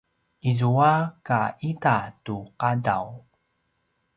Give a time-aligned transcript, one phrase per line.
[0.49, 0.91] izua
[1.27, 1.39] ka
[1.69, 1.95] ita
[2.25, 3.05] tu qadaw